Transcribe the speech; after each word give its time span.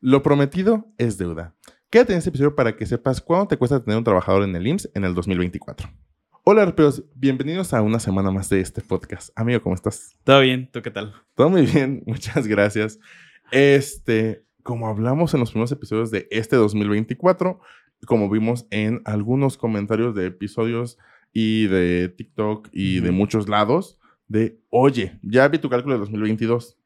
Lo 0.00 0.22
prometido 0.22 0.86
es 0.96 1.18
deuda. 1.18 1.56
Quédate 1.90 2.12
en 2.12 2.18
este 2.18 2.30
episodio 2.30 2.54
para 2.54 2.76
que 2.76 2.86
sepas 2.86 3.20
cuánto 3.20 3.48
te 3.48 3.56
cuesta 3.56 3.82
tener 3.82 3.98
un 3.98 4.04
trabajador 4.04 4.44
en 4.44 4.54
el 4.54 4.64
IMSS 4.64 4.90
en 4.94 5.04
el 5.04 5.12
2024. 5.12 5.90
Hola, 6.44 6.62
arpeos. 6.62 7.02
Bienvenidos 7.16 7.74
a 7.74 7.82
una 7.82 7.98
semana 7.98 8.30
más 8.30 8.48
de 8.48 8.60
este 8.60 8.80
podcast. 8.80 9.30
Amigo, 9.34 9.60
¿cómo 9.60 9.74
estás? 9.74 10.16
Todo 10.22 10.38
bien, 10.42 10.70
¿tú 10.70 10.82
qué 10.82 10.92
tal? 10.92 11.14
Todo 11.34 11.50
muy 11.50 11.66
bien, 11.66 12.04
muchas 12.06 12.46
gracias. 12.46 13.00
Este, 13.50 14.44
como 14.62 14.86
hablamos 14.86 15.34
en 15.34 15.40
los 15.40 15.50
primeros 15.50 15.72
episodios 15.72 16.12
de 16.12 16.28
este 16.30 16.54
2024, 16.54 17.58
como 18.06 18.30
vimos 18.30 18.68
en 18.70 19.02
algunos 19.04 19.56
comentarios 19.56 20.14
de 20.14 20.26
episodios 20.26 20.96
y 21.32 21.66
de 21.66 22.08
TikTok 22.08 22.68
y 22.70 23.00
de 23.00 23.10
muchos 23.10 23.48
lados, 23.48 23.98
de, 24.28 24.60
oye, 24.70 25.18
ya 25.22 25.48
vi 25.48 25.58
tu 25.58 25.68
cálculo 25.68 25.94
de 25.94 26.00
2022 26.00 26.77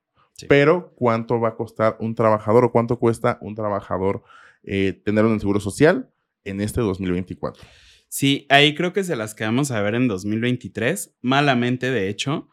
pero, 0.49 0.93
¿cuánto 0.97 1.41
va 1.41 1.51
a 1.51 1.55
costar 1.57 1.97
un 2.01 2.15
trabajador 2.15 2.65
o 2.65 2.73
cuánto 2.73 2.99
cuesta 2.99 3.39
un 3.41 3.55
trabajador 3.55 4.23
eh, 4.63 5.01
tener 5.05 5.25
un 5.25 5.39
seguro 5.41 5.61
social 5.61 6.11
en 6.45 6.61
este 6.61 6.81
2024? 6.81 7.63
Sí, 8.09 8.47
ahí 8.51 8.75
creo 8.75 8.93
que 8.93 9.05
se 9.05 9.17
las 9.17 9.35
quedamos 9.35 9.71
a 9.71 9.81
ver 9.81 9.95
en 9.95 10.07
2023, 10.07 11.17
malamente 11.23 11.91
de 11.91 12.09
hecho, 12.09 12.49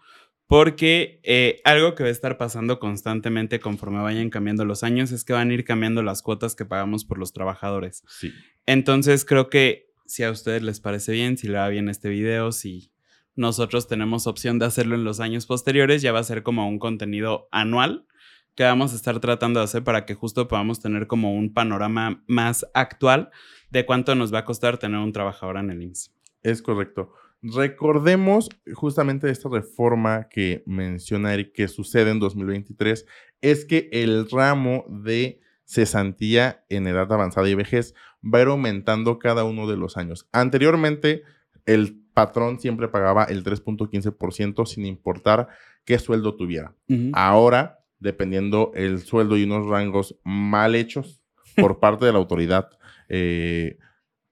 porque 0.48 1.20
eh, 1.24 1.62
algo 1.64 1.96
que 1.96 2.04
va 2.04 2.10
a 2.10 2.12
estar 2.12 2.38
pasando 2.38 2.80
constantemente 2.80 3.60
conforme 3.60 4.02
vayan 4.02 4.30
cambiando 4.30 4.66
los 4.66 4.84
años 4.84 5.12
es 5.12 5.24
que 5.24 5.34
van 5.34 5.52
a 5.52 5.54
ir 5.54 5.66
cambiando 5.66 6.02
las 6.02 6.22
cuotas 6.22 6.56
que 6.56 6.66
pagamos 6.66 7.06
por 7.06 7.20
los 7.20 7.34
trabajadores. 7.34 8.04
Sí. 8.08 8.32
Entonces 8.66 9.26
creo 9.26 9.50
que 9.50 9.92
si 10.06 10.24
a 10.24 10.32
ustedes 10.32 10.64
les 10.64 10.80
parece 10.80 11.12
bien, 11.12 11.38
si 11.38 11.48
le 11.48 11.60
va 11.60 11.70
bien 11.70 11.88
este 11.88 12.10
video, 12.10 12.52
si 12.52 12.92
nosotros 13.40 13.88
tenemos 13.88 14.28
opción 14.28 14.60
de 14.60 14.66
hacerlo 14.66 14.96
en 14.96 15.06
los 15.06 15.22
años 15.22 15.46
posteriores, 15.46 16.02
ya 16.02 16.12
va 16.12 16.20
a 16.20 16.24
ser 16.24 16.44
como 16.44 16.68
un 16.68 16.78
contenido 16.78 17.48
anual 17.52 18.06
que 18.54 18.66
vamos 18.66 18.92
a 18.92 18.98
estar 18.98 19.22
tratando 19.22 19.62
de 19.62 19.64
hacer 19.64 19.86
para 19.86 20.06
que 20.06 20.14
justo 20.14 20.50
podamos 20.50 20.82
tener 20.82 21.08
como 21.08 21.34
un 21.34 21.54
panorama 21.54 22.22
más 22.28 22.66
actual 22.74 23.30
de 23.72 23.86
cuánto 23.86 24.14
nos 24.16 24.34
va 24.34 24.40
a 24.40 24.46
costar 24.46 24.78
tener 24.78 25.00
un 25.00 25.14
trabajador 25.14 25.56
en 25.56 25.70
el 25.70 25.82
IMSS. 25.82 26.14
Es 26.44 26.62
correcto. 26.62 27.14
Recordemos 27.42 28.50
justamente 28.74 29.30
esta 29.30 29.48
reforma 29.48 30.28
que 30.28 30.62
menciona 30.66 31.34
Eric 31.34 31.54
que 31.54 31.70
sucede 31.70 32.12
en 32.12 32.20
2023, 32.20 33.06
es 33.40 33.64
que 33.64 33.88
el 33.94 34.30
ramo 34.30 34.84
de 34.90 35.40
cesantía 35.64 36.66
en 36.68 36.88
edad 36.88 37.10
avanzada 37.14 37.48
y 37.48 37.56
vejez 37.56 37.96
va 38.22 38.40
a 38.40 38.42
ir 38.42 38.48
aumentando 38.50 39.18
cada 39.18 39.46
uno 39.46 39.66
de 39.66 39.78
los 39.78 39.96
años. 39.96 40.28
Anteriormente, 40.34 41.24
el 41.66 42.04
patrón 42.20 42.60
siempre 42.60 42.90
pagaba 42.90 43.24
el 43.24 43.46
3.15% 43.46 44.66
sin 44.66 44.86
importar 44.86 45.48
qué 45.86 45.98
sueldo 46.00 46.36
tuviera. 46.36 46.76
Ahora, 47.14 47.80
dependiendo 48.00 48.72
el 48.76 49.00
sueldo 49.00 49.38
y 49.38 49.44
unos 49.44 49.68
rangos 49.68 50.18
mal 50.26 50.76
hechos 50.76 51.22
por 51.56 51.80
parte 51.80 52.06
de 52.06 52.12
la 52.12 52.18
autoridad 52.18 52.70
eh, 53.08 53.78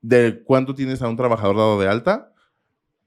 de 0.02 0.44
cuánto 0.44 0.76
tienes 0.76 1.02
a 1.02 1.08
un 1.08 1.16
trabajador 1.16 1.56
dado 1.56 1.80
de 1.80 1.88
alta, 1.88 2.34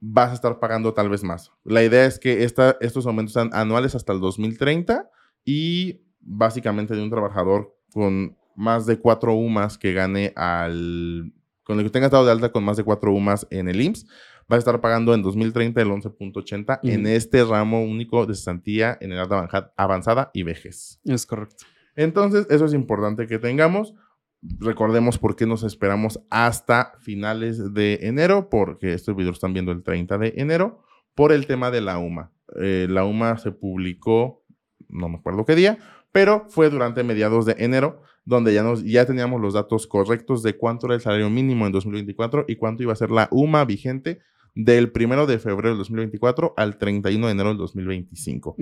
vas 0.00 0.30
a 0.30 0.34
estar 0.34 0.58
pagando 0.58 0.94
tal 0.94 1.10
vez 1.10 1.22
más. 1.22 1.52
La 1.62 1.84
idea 1.84 2.06
es 2.06 2.18
que 2.18 2.42
estos 2.42 3.06
aumentos 3.06 3.34
sean 3.34 3.50
anuales 3.52 3.94
hasta 3.94 4.14
el 4.14 4.20
2030 4.20 5.10
y 5.44 6.00
básicamente 6.20 6.94
de 6.94 7.02
un 7.02 7.10
trabajador 7.10 7.76
con 7.92 8.38
más 8.56 8.86
de 8.86 8.98
cuatro 8.98 9.34
UMAS 9.34 9.76
que 9.76 9.92
gane 9.92 10.32
al... 10.36 11.34
Con 11.64 11.78
el 11.78 11.84
que 11.84 11.90
tenga 11.90 12.06
estado 12.06 12.24
de 12.24 12.32
alta 12.32 12.50
con 12.50 12.64
más 12.64 12.78
de 12.78 12.84
cuatro 12.84 13.12
UMAS 13.12 13.46
en 13.50 13.68
el 13.68 13.80
IMSS, 13.80 14.06
va 14.50 14.56
a 14.56 14.58
estar 14.58 14.80
pagando 14.80 15.14
en 15.14 15.22
2030 15.22 15.80
el 15.80 15.88
11.80 15.88 16.80
en 16.82 17.06
este 17.06 17.44
ramo 17.44 17.82
único 17.82 18.26
de 18.26 18.34
cesantía 18.34 18.98
en 19.00 19.12
edad 19.12 19.48
avanzada 19.76 20.30
y 20.34 20.42
vejez. 20.42 21.00
Es 21.04 21.26
correcto. 21.26 21.64
Entonces, 21.94 22.46
eso 22.50 22.64
es 22.64 22.74
importante 22.74 23.26
que 23.26 23.38
tengamos. 23.38 23.94
Recordemos 24.42 25.18
por 25.18 25.36
qué 25.36 25.46
nos 25.46 25.62
esperamos 25.62 26.20
hasta 26.30 26.94
finales 27.00 27.74
de 27.74 27.98
enero, 28.02 28.48
porque 28.48 28.94
este 28.94 29.12
video 29.12 29.26
lo 29.26 29.34
están 29.34 29.52
viendo 29.52 29.70
el 29.70 29.82
30 29.82 30.18
de 30.18 30.34
enero, 30.36 30.82
por 31.14 31.32
el 31.32 31.46
tema 31.46 31.70
de 31.70 31.82
la 31.82 31.98
UMA. 31.98 32.32
Eh, 32.58 32.86
la 32.88 33.04
UMA 33.04 33.36
se 33.38 33.52
publicó, 33.52 34.44
no 34.88 35.08
me 35.08 35.18
acuerdo 35.18 35.44
qué 35.44 35.54
día, 35.54 35.78
pero 36.10 36.46
fue 36.48 36.70
durante 36.70 37.04
mediados 37.04 37.44
de 37.44 37.54
enero, 37.58 38.02
donde 38.24 38.54
ya, 38.54 38.62
nos, 38.62 38.82
ya 38.82 39.06
teníamos 39.06 39.40
los 39.40 39.54
datos 39.54 39.86
correctos 39.86 40.42
de 40.42 40.56
cuánto 40.56 40.86
era 40.86 40.94
el 40.94 41.00
salario 41.00 41.30
mínimo 41.30 41.66
en 41.66 41.72
2024 41.72 42.46
y 42.48 42.56
cuánto 42.56 42.82
iba 42.82 42.92
a 42.92 42.96
ser 42.96 43.10
la 43.10 43.28
UMA 43.30 43.64
vigente 43.64 44.20
del 44.54 44.92
1 44.94 45.26
de 45.26 45.38
febrero 45.38 45.70
del 45.70 45.78
2024 45.78 46.54
al 46.56 46.78
31 46.78 47.26
de 47.26 47.32
enero 47.32 47.48
del 47.50 47.58
2025, 47.58 48.56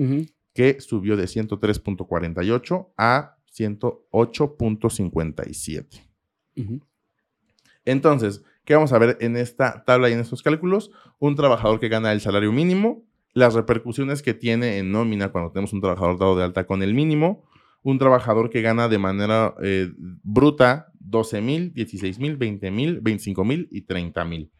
que 0.53 0.81
subió 0.81 1.15
de 1.17 1.25
103.48 1.25 2.89
a 2.97 3.37
108.57. 3.57 6.01
Entonces, 7.85 8.43
¿qué 8.65 8.75
vamos 8.75 8.93
a 8.93 8.99
ver 8.99 9.17
en 9.21 9.37
esta 9.37 9.83
tabla 9.85 10.09
y 10.09 10.13
en 10.13 10.19
estos 10.19 10.43
cálculos? 10.43 10.91
Un 11.17 11.35
trabajador 11.35 11.79
que 11.79 11.89
gana 11.89 12.11
el 12.11 12.21
salario 12.21 12.51
mínimo, 12.51 13.03
las 13.33 13.53
repercusiones 13.53 14.21
que 14.21 14.33
tiene 14.33 14.77
en 14.77 14.91
nómina 14.91 15.31
cuando 15.31 15.51
tenemos 15.51 15.73
un 15.73 15.81
trabajador 15.81 16.19
dado 16.19 16.37
de 16.37 16.43
alta 16.43 16.65
con 16.65 16.83
el 16.83 16.93
mínimo, 16.93 17.45
un 17.81 17.97
trabajador 17.97 18.49
que 18.49 18.61
gana 18.61 18.89
de 18.89 18.97
manera 18.97 19.55
eh, 19.61 19.89
bruta 19.97 20.91
12 20.99 21.41
mil, 21.41 21.73
16 21.73 22.19
mil, 22.19 22.37
20 22.37 22.71
mil, 22.71 22.99
25 22.99 23.45
mil 23.45 23.67
y 23.71 23.81
30 23.81 24.25
mil. 24.25 24.51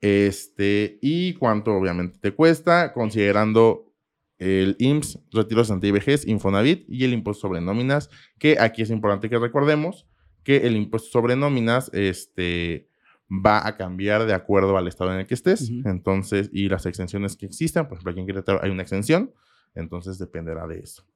Este, 0.00 0.98
y 1.00 1.34
cuánto 1.34 1.72
obviamente 1.72 2.18
te 2.20 2.32
cuesta, 2.32 2.92
considerando 2.92 3.92
el 4.38 4.76
IMSS, 4.78 5.20
retiro 5.32 5.62
de 5.62 5.88
y 5.88 5.90
vejez, 5.90 6.26
Infonavit 6.26 6.84
y 6.88 7.04
el 7.04 7.12
impuesto 7.12 7.42
sobre 7.42 7.60
nóminas, 7.60 8.10
que 8.38 8.58
aquí 8.58 8.82
es 8.82 8.90
importante 8.90 9.30
que 9.30 9.38
recordemos 9.38 10.06
que 10.42 10.66
el 10.66 10.76
impuesto 10.76 11.08
sobre 11.10 11.36
nóminas 11.36 11.90
este, 11.94 12.88
va 13.30 13.66
a 13.66 13.76
cambiar 13.76 14.26
de 14.26 14.34
acuerdo 14.34 14.76
al 14.76 14.88
estado 14.88 15.12
en 15.12 15.20
el 15.20 15.26
que 15.26 15.34
estés. 15.34 15.70
Entonces, 15.84 16.50
y 16.52 16.68
las 16.68 16.86
exenciones 16.86 17.36
que 17.36 17.46
existan, 17.46 17.88
por 17.88 17.96
ejemplo, 17.96 18.12
aquí 18.12 18.20
en 18.20 18.26
Querétaro 18.26 18.62
hay 18.62 18.70
una 18.70 18.82
exención, 18.82 19.32
entonces 19.74 20.18
dependerá 20.18 20.66
de 20.66 20.80
eso. 20.80 21.06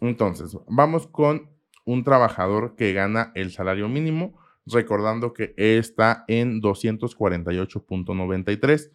Entonces, 0.00 0.56
vamos 0.68 1.06
con 1.06 1.50
un 1.84 2.04
trabajador 2.04 2.76
que 2.76 2.92
gana 2.92 3.32
el 3.34 3.50
salario 3.50 3.88
mínimo 3.88 4.38
recordando 4.70 5.32
que 5.32 5.54
está 5.56 6.24
en 6.28 6.60
248.93. 6.60 8.90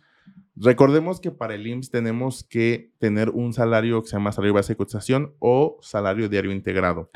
Recordemos 0.56 1.20
que 1.20 1.32
para 1.32 1.56
el 1.56 1.66
IMSS 1.66 1.90
tenemos 1.90 2.44
que 2.44 2.92
tener 3.00 3.32
un 3.32 3.54
salario 3.54 4.02
que 4.02 4.10
se 4.10 4.16
llama 4.16 4.32
salario 4.32 4.54
base 4.54 4.74
de 4.74 4.78
cotización 4.78 5.34
o 5.40 5.80
salario 5.82 6.30
diario 6.30 6.52
integrado. 6.52 7.10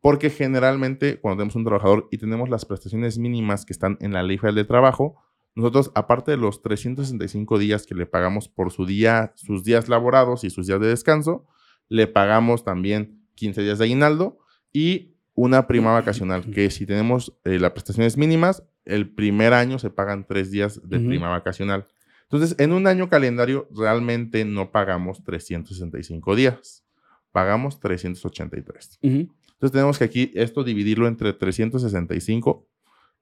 Porque 0.00 0.30
generalmente 0.30 1.20
cuando 1.20 1.38
tenemos 1.38 1.56
un 1.56 1.64
trabajador 1.64 2.08
y 2.10 2.18
tenemos 2.18 2.48
las 2.48 2.64
prestaciones 2.64 3.18
mínimas 3.18 3.66
que 3.66 3.72
están 3.72 3.98
en 4.00 4.12
la 4.12 4.22
ley 4.22 4.38
federal 4.38 4.54
de 4.54 4.64
trabajo, 4.64 5.16
nosotros, 5.54 5.90
aparte 5.96 6.30
de 6.30 6.36
los 6.36 6.62
365 6.62 7.58
días 7.58 7.84
que 7.84 7.96
le 7.96 8.06
pagamos 8.06 8.48
por 8.48 8.70
su 8.70 8.86
día, 8.86 9.32
sus 9.34 9.64
días 9.64 9.88
laborados 9.88 10.44
y 10.44 10.50
sus 10.50 10.68
días 10.68 10.80
de 10.80 10.86
descanso, 10.86 11.46
le 11.88 12.06
pagamos 12.06 12.64
también 12.64 13.24
15 13.34 13.62
días 13.62 13.78
de 13.78 13.86
aguinaldo 13.86 14.38
y 14.72 15.16
una 15.38 15.68
prima 15.68 15.92
vacacional, 15.92 16.50
que 16.50 16.68
si 16.68 16.84
tenemos 16.84 17.32
eh, 17.44 17.60
las 17.60 17.70
prestaciones 17.70 18.16
mínimas, 18.16 18.64
el 18.84 19.08
primer 19.08 19.54
año 19.54 19.78
se 19.78 19.88
pagan 19.88 20.26
tres 20.26 20.50
días 20.50 20.80
de 20.82 20.98
prima 20.98 21.28
vacacional. 21.28 21.86
Entonces, 22.24 22.56
en 22.58 22.72
un 22.72 22.88
año 22.88 23.08
calendario 23.08 23.68
realmente 23.70 24.44
no 24.44 24.72
pagamos 24.72 25.22
365 25.22 26.34
días, 26.34 26.84
pagamos 27.30 27.78
383. 27.78 28.98
Entonces, 29.00 29.70
tenemos 29.70 29.98
que 29.98 30.04
aquí 30.04 30.32
esto 30.34 30.64
dividirlo 30.64 31.06
entre 31.06 31.32
365 31.32 32.66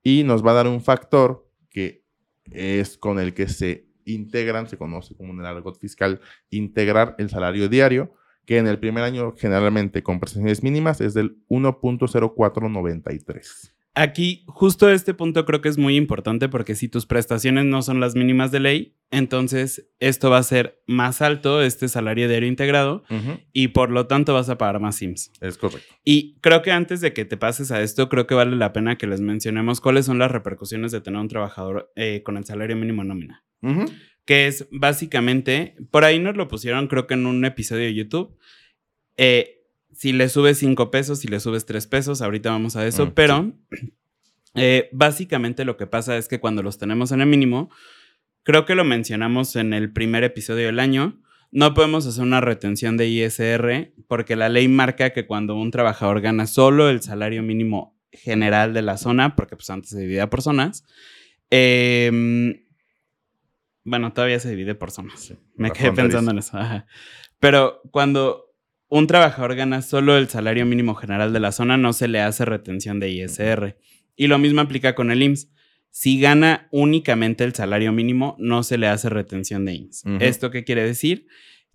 y 0.03 0.25
nos 0.25 0.43
va 0.43 0.53
a 0.53 0.55
dar 0.55 0.69
un 0.69 0.81
factor 0.81 1.47
que 1.69 2.03
es 2.51 2.97
con 2.97 3.19
el 3.19 3.35
que 3.35 3.47
se 3.47 3.91
integran, 4.07 4.69
se 4.69 4.79
conoce 4.79 5.15
como 5.15 5.39
el 5.39 5.45
argot 5.45 5.79
fiscal, 5.79 6.23
integrar 6.49 7.15
el 7.19 7.29
salario 7.29 7.69
diario 7.69 8.15
que 8.47 8.59
en 8.59 8.67
el 8.67 8.79
primer 8.79 9.05
año 9.05 9.35
generalmente 9.37 10.03
con 10.03 10.21
prestaciones 10.21 10.63
mínimas 10.63 11.01
es 11.01 11.15
del 11.15 11.39
1.0493. 11.49 13.73
Aquí, 13.99 14.45
justo 14.47 14.91
este 14.91 15.15
punto 15.15 15.47
creo 15.47 15.63
que 15.63 15.71
es 15.71 15.79
muy 15.79 15.97
importante 15.97 16.51
porque 16.51 16.75
si 16.75 16.87
tus 16.87 17.07
prestaciones 17.07 17.65
no 17.65 17.81
son 17.81 17.99
las 17.99 18.15
mínimas 18.15 18.53
de 18.53 18.61
ley, 18.61 18.95
entonces 19.11 19.89
esto 20.01 20.29
va 20.29 20.37
a 20.37 20.43
ser 20.43 20.83
más 20.87 21.23
alto, 21.23 21.63
este 21.63 21.89
salario 21.89 22.29
diario 22.29 22.47
integrado, 22.47 23.05
y 23.55 23.69
por 23.69 23.91
lo 23.91 24.07
tanto 24.07 24.35
vas 24.35 24.51
a 24.51 24.59
pagar 24.59 24.81
más 24.81 24.97
SIMS. 24.97 25.33
Es 25.41 25.57
correcto. 25.57 25.95
Y 26.05 26.37
creo 26.43 26.61
que 26.61 26.73
antes 26.73 27.01
de 27.01 27.15
que 27.15 27.25
te 27.25 27.39
pases 27.39 27.73
a 27.73 27.81
esto, 27.81 28.11
creo 28.11 28.27
que 28.27 28.35
vale 28.35 28.55
la 28.57 28.75
pena 28.75 28.99
que 28.99 29.07
les 29.07 29.23
mencionemos 29.23 29.81
cuáles 29.81 30.05
son 30.05 30.19
las 30.19 30.31
repercusiones 30.31 30.93
de 30.93 31.01
tener 31.01 31.19
un 31.19 31.29
trabajador 31.29 31.91
eh, 31.97 32.21
con 32.23 32.37
el 32.37 32.45
salario 32.45 32.77
mínimo 32.77 33.03
nómina 33.03 33.47
que 34.27 34.49
es 34.49 34.67
básicamente, 34.71 35.77
por 35.91 36.05
ahí 36.05 36.19
nos 36.19 36.37
lo 36.37 36.49
pusieron 36.49 36.89
creo 36.89 37.07
que 37.07 37.15
en 37.15 37.27
un 37.27 37.45
episodio 37.45 37.85
de 37.85 37.95
YouTube, 37.95 38.37
eh, 39.17 39.63
si 39.93 40.13
le 40.13 40.29
subes 40.29 40.59
5 40.59 40.91
pesos, 40.91 41.21
si 41.21 41.29
le 41.29 41.41
subes 41.41 41.65
3 41.65 41.87
pesos, 41.87 42.21
ahorita 42.21 42.51
vamos 42.51 42.77
a 42.77 42.87
eso, 42.87 43.07
mm, 43.07 43.11
pero 43.13 43.53
eh, 44.55 44.91
básicamente 44.93 45.65
lo 45.65 45.77
que 45.77 45.87
pasa 45.87 46.19
es 46.19 46.29
que 46.29 46.41
cuando 46.41 46.63
los 46.63 46.77
tenemos 46.77 47.13
en 47.13 47.23
el 47.23 47.29
mínimo, 47.29 47.71
creo 48.43 48.67
que 48.67 48.75
lo 48.75 48.85
mencionamos 48.85 49.57
en 49.57 49.73
el 49.73 49.93
primer 49.93 50.25
episodio 50.25 50.67
del 50.67 50.81
año, 50.81 51.23
no 51.53 51.73
podemos 51.73 52.05
hacer 52.07 52.25
una 52.25 52.41
retención 52.41 52.97
de 52.97 53.09
ISR 53.09 53.95
porque 54.09 54.35
la 54.37 54.49
ley 54.49 54.67
marca 54.67 55.11
que 55.11 55.27
cuando 55.27 55.55
un 55.55 55.71
trabajador 55.71 56.21
gana 56.21 56.47
solo 56.47 56.91
el 56.91 57.01
salario 57.01 57.43
mínimo 57.43 57.97
general 58.11 58.75
de 58.75 58.83
la 58.83 58.99
zona, 58.99 59.37
porque 59.37 59.57
pues 59.57 59.71
antes 59.71 59.91
se 59.91 60.01
dividía 60.01 60.29
por 60.29 60.43
zonas, 60.43 60.85
em, 61.49 62.66
bueno, 63.87 64.13
todavía 64.13 64.39
se 64.41 64.51
divide 64.51 64.75
por 64.75 64.91
zonas. 64.91 65.33
Me 65.55 65.71
quedé 65.71 65.93
pensando 65.93 66.33
en 66.33 66.39
eso. 66.39 66.59
Pero 67.39 67.81
cuando 67.93 68.53
un 68.89 69.07
trabajador 69.07 69.55
gana 69.55 69.81
solo 69.81 70.19
el 70.19 70.29
salario 70.29 70.67
mínimo 70.67 70.97
general 70.97 71.33
de 71.33 71.39
la 71.41 71.53
zona, 71.53 71.77
no 71.77 71.93
se 71.93 72.09
le 72.09 72.21
hace 72.21 72.45
retención 72.45 72.99
de 72.99 73.11
ISR. 73.11 73.79
Y 74.17 74.27
lo 74.27 74.39
mismo 74.39 74.61
aplica 74.61 74.97
con 74.97 75.13
el 75.13 75.23
IMSS. 75.23 75.53
Si 75.91 76.19
gana 76.21 76.67
únicamente 76.73 77.45
el 77.45 77.55
salario 77.55 77.93
mínimo, 77.93 78.35
no 78.39 78.65
se 78.65 78.77
le 78.77 78.89
hace 78.89 79.09
retención 79.09 79.65
de 79.65 79.75
IMSS. 79.75 80.03
¿Esto 80.21 80.51
qué 80.51 80.65
quiere 80.65 80.83
decir? 80.83 81.29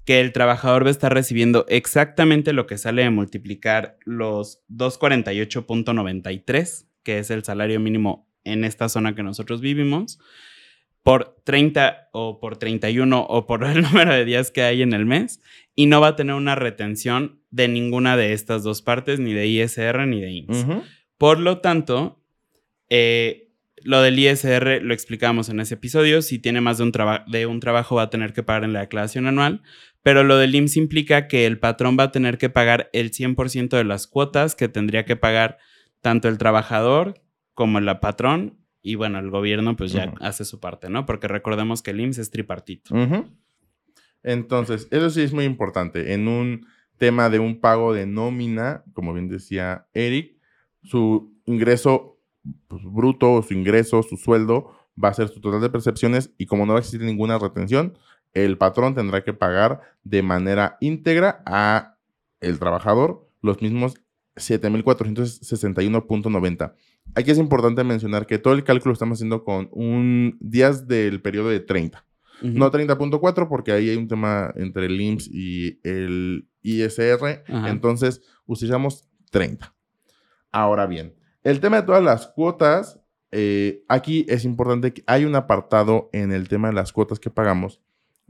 Que 0.06 0.20
el 0.20 0.34
trabajador 0.34 0.84
va 0.84 0.90
a 0.90 0.92
estar 0.92 1.14
recibiendo 1.14 1.66
exactamente 1.70 2.52
lo 2.52 2.68
que 2.68 2.78
sale 2.78 3.04
de 3.04 3.10
multiplicar 3.10 3.98
los 4.04 4.66
248.93, 4.70 6.88
que 7.04 7.20
es 7.20 7.32
el 7.32 7.46
salario 7.46 7.80
mínimo 7.80 8.30
en 8.44 8.66
esta 8.66 8.90
zona 8.90 9.16
que 9.16 9.24
nosotros 9.24 9.62
vivimos, 9.62 10.20
por 11.04 11.42
30 11.44 12.10
o 12.12 12.40
por 12.40 12.58
31 12.58 13.22
o 13.22 13.48
por 13.48 13.64
el 13.64 13.82
número 13.84 14.14
de 14.14 14.26
días 14.26 14.52
que 14.52 14.64
hay 14.64 14.82
en 14.82 14.94
el 14.94 15.06
mes 15.06 15.42
y 15.76 15.88
no 15.88 16.02
va 16.02 16.10
a 16.10 16.16
tener 16.16 16.36
una 16.36 16.56
retención 16.56 17.42
de 17.50 17.68
ninguna 17.68 18.18
de 18.18 18.34
estas 18.34 18.64
dos 18.64 18.82
partes, 18.82 19.20
ni 19.20 19.34
de 19.34 19.48
ISR 19.48 20.08
ni 20.08 20.22
de 20.22 20.32
IMSS. 20.32 20.66
Por 21.18 21.40
lo 21.40 21.60
tanto, 21.60 22.24
eh, 22.90 23.52
lo 23.84 24.02
del 24.02 24.20
ISR 24.20 24.82
lo 24.82 24.94
explicamos 24.94 25.50
en 25.50 25.60
ese 25.60 25.76
episodio. 25.76 26.22
Si 26.22 26.40
tiene 26.40 26.62
más 26.62 26.78
de 26.78 26.84
un, 26.84 26.92
de 27.28 27.46
un 27.46 27.60
trabajo 27.60 27.96
va 27.96 28.04
a 28.04 28.10
tener 28.10 28.34
que 28.34 28.44
pagar 28.44 28.64
en 28.64 28.74
la 28.74 28.82
declaración 28.82 29.28
anual, 29.28 29.62
pero 30.04 30.24
lo 30.24 30.38
del 30.38 30.56
IMSS 30.56 30.78
implica 30.78 31.28
que 31.28 31.46
el 31.46 31.60
patrón 31.60 31.98
va 32.00 32.06
a 32.06 32.12
tener 32.12 32.38
que 32.38 32.50
pagar 32.50 32.90
el 32.94 33.12
100% 33.12 33.70
de 33.70 33.84
las 33.84 34.08
cuotas 34.08 34.56
que 34.56 34.68
tendría 34.68 35.06
que 35.06 35.16
pagar 35.16 35.58
tanto 36.02 36.28
el 36.28 36.38
trabajador 36.38 37.22
como 37.54 37.80
el 37.80 38.00
patrón. 38.00 38.61
Y 38.82 38.96
bueno, 38.96 39.20
el 39.20 39.30
gobierno 39.30 39.76
pues 39.76 39.92
ya 39.92 40.14
hace 40.22 40.46
su 40.46 40.60
parte, 40.60 40.90
¿no? 40.90 41.06
Porque 41.06 41.28
recordemos 41.28 41.82
que 41.82 41.92
el 41.92 42.00
IMSS 42.00 42.20
es 42.20 42.32
tripartito. 42.32 42.96
Entonces, 44.24 44.88
eso 44.92 45.10
sí 45.10 45.22
es 45.22 45.34
muy 45.34 45.46
importante. 45.46 46.14
En 46.14 46.28
un 46.28 46.68
tema 46.98 47.30
de 47.30 47.40
un 47.40 47.60
pago 47.60 47.94
de 47.94 48.06
nómina, 48.06 48.84
como 48.94 49.14
bien 49.14 49.28
decía 49.28 49.88
Eric, 49.94 50.38
su 50.84 51.34
ingreso 51.46 52.20
pues, 52.68 52.84
bruto, 52.84 53.42
su 53.42 53.54
ingreso, 53.54 54.04
su 54.04 54.18
sueldo, 54.18 54.72
va 55.02 55.10
a 55.10 55.14
ser 55.14 55.30
su 55.30 55.40
total 55.42 55.62
de 55.62 55.70
percepciones 55.70 56.32
y 56.38 56.46
como 56.46 56.66
no 56.66 56.74
va 56.74 56.80
a 56.80 56.82
existir 56.82 57.06
ninguna 57.06 57.40
retención, 57.40 57.98
el 58.34 58.58
patrón 58.58 58.96
tendrá 58.96 59.24
que 59.24 59.34
pagar 59.34 59.82
de 60.04 60.24
manera 60.24 60.78
íntegra 60.80 61.44
a 61.46 61.98
el 62.40 62.58
trabajador 62.60 63.28
los 63.42 63.62
mismos 63.62 63.96
7.461.90. 64.36 66.74
Aquí 67.16 67.32
es 67.32 67.38
importante 67.38 67.84
mencionar 67.84 68.26
que 68.26 68.38
todo 68.38 68.54
el 68.54 68.64
cálculo 68.64 68.92
lo 68.92 68.94
estamos 68.94 69.18
haciendo 69.18 69.44
con 69.44 69.70
un 69.72 70.38
días 70.40 70.88
del 70.88 71.22
periodo 71.22 71.50
de 71.50 71.60
30. 71.60 72.06
No 72.42 72.72
30.4 72.72 73.48
porque 73.48 73.72
ahí 73.72 73.90
hay 73.90 73.98
un 73.98 74.08
tema 74.08 74.52
entre 74.56 74.88
el 74.88 75.00
IMSS 75.00 75.30
y 75.32 75.80
el 75.84 76.48
ISR. 76.64 77.44
Entonces, 77.48 78.22
utilizamos 78.46 79.08
30. 79.30 79.74
Ahora 80.52 80.88
bien, 80.88 81.16
el 81.44 81.60
tema 81.60 81.78
de 81.78 81.84
todas 81.84 82.04
las 82.04 82.28
cuotas, 82.28 83.00
eh, 83.32 83.84
aquí 83.88 84.26
es 84.28 84.44
importante 84.44 84.94
que 84.94 85.04
hay 85.08 85.26
un 85.26 85.36
apartado 85.36 86.10
en 86.14 86.32
el 86.32 86.50
tema 86.50 86.70
de 86.70 86.74
las 86.74 86.92
cuotas 86.92 87.20
que 87.20 87.30
pagamos, 87.30 87.82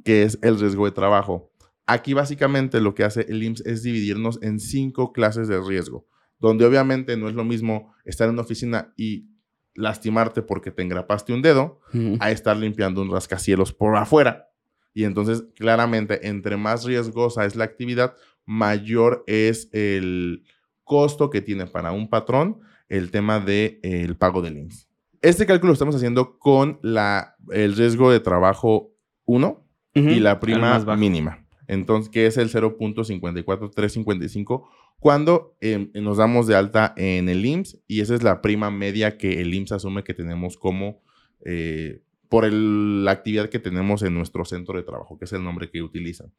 que 0.03 0.23
es 0.23 0.37
el 0.41 0.59
riesgo 0.59 0.85
de 0.85 0.91
trabajo. 0.91 1.51
Aquí 1.87 2.13
básicamente 2.13 2.79
lo 2.79 2.93
que 2.93 3.03
hace 3.03 3.25
el 3.27 3.41
IMSS 3.41 3.65
es 3.65 3.83
dividirnos 3.83 4.39
en 4.41 4.59
cinco 4.59 5.13
clases 5.13 5.47
de 5.47 5.59
riesgo, 5.59 6.05
donde 6.41 6.65
obviamente 6.65 7.15
no 7.15 7.29
es 7.29 7.35
lo 7.35 7.45
mismo 7.45 7.93
estar 8.03 8.27
en 8.27 8.33
una 8.33 8.41
oficina 8.41 8.93
y 8.97 9.29
lastimarte 9.75 10.41
porque 10.41 10.71
te 10.71 10.81
engrapaste 10.81 11.31
un 11.31 11.41
dedo 11.41 11.79
a 12.19 12.31
estar 12.31 12.57
limpiando 12.57 13.01
un 13.01 13.11
rascacielos 13.11 13.71
por 13.71 13.95
afuera. 13.95 14.49
Y 14.93 15.05
entonces, 15.05 15.45
claramente, 15.55 16.27
entre 16.27 16.57
más 16.57 16.83
riesgosa 16.83 17.45
es 17.45 17.55
la 17.55 17.63
actividad, 17.63 18.15
mayor 18.45 19.23
es 19.27 19.69
el 19.71 20.43
costo 20.83 21.29
que 21.29 21.41
tiene 21.41 21.67
para 21.67 21.93
un 21.93 22.09
patrón 22.09 22.59
el 22.89 23.11
tema 23.11 23.39
del 23.39 23.79
de, 23.81 24.03
el 24.03 24.17
pago 24.17 24.41
del 24.41 24.57
IMSS. 24.57 24.89
Este 25.21 25.45
cálculo 25.45 25.69
lo 25.69 25.73
estamos 25.73 25.95
haciendo 25.95 26.39
con 26.39 26.79
la, 26.81 27.35
el 27.51 27.75
riesgo 27.75 28.11
de 28.11 28.19
trabajo 28.19 28.91
1 29.25 29.63
y 29.93 30.19
la 30.19 30.39
prima 30.39 30.79
mínima. 30.97 31.40
Entonces, 31.71 32.09
que 32.09 32.25
es 32.25 32.35
el 32.35 32.51
0.54355 32.51 34.67
cuando 34.99 35.55
em, 35.61 35.89
nos 35.93 36.17
damos 36.17 36.45
de 36.45 36.55
alta 36.55 36.93
en 36.97 37.29
el 37.29 37.45
IMSS 37.45 37.79
y 37.87 38.01
esa 38.01 38.13
es 38.13 38.23
la 38.23 38.41
prima 38.41 38.69
media 38.69 39.17
que 39.17 39.39
el 39.39 39.53
IMSS 39.53 39.71
asume 39.71 40.03
que 40.03 40.13
tenemos 40.13 40.57
como 40.57 41.01
eh, 41.45 42.01
por 42.27 42.51
la 42.51 43.11
actividad 43.11 43.47
que 43.47 43.59
tenemos 43.59 44.03
en 44.03 44.13
nuestro 44.13 44.43
centro 44.43 44.75
de 44.75 44.83
trabajo, 44.83 45.17
que 45.17 45.23
es 45.23 45.31
el 45.31 45.45
nombre 45.45 45.69
que 45.69 45.81
utilizan. 45.81 46.33